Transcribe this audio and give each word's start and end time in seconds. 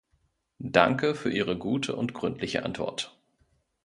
Danke 0.63 1.13
für 1.13 1.31
Ihre 1.31 1.55
gute 1.55 1.95
und 1.95 2.15
gründliche 2.15 2.65
Antwort. 2.65 3.15